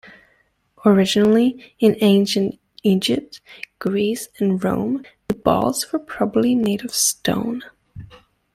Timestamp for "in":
1.77-1.95